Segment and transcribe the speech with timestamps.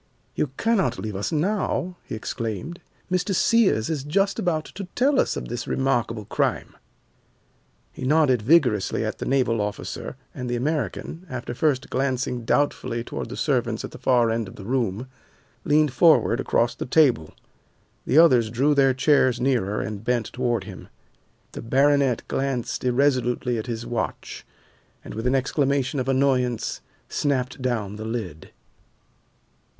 [0.33, 2.79] "You cannot leave us now," he exclaimed.
[3.11, 3.35] "Mr.
[3.35, 6.75] Sears is just about to tell us of this remarkable crime."
[7.91, 13.29] He nodded vigorously at the naval officer and the American, after first glancing doubtfully toward
[13.29, 15.05] the servants at the far end of the room,
[15.65, 17.35] leaned forward across the table.
[18.07, 20.87] The others drew their chairs nearer and bent toward him.
[21.51, 24.47] The baronet glanced irresolutely at his watch,
[25.05, 28.49] and with an exclamation of annoyance snapped down the lid.